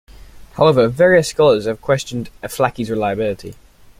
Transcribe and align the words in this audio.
However, 0.53 0.87
various 0.87 1.27
scholars 1.27 1.67
have 1.67 1.79
questioned 1.79 2.31
Aflaki's 2.41 2.89
reliability. 2.89 3.53